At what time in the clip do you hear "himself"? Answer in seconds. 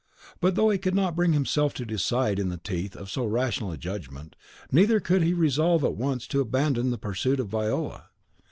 1.33-1.75